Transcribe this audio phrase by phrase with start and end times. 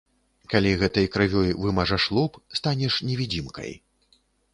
[0.51, 3.71] Калі гэтай крывёй вымажаш лоб, станеш невідзімкай.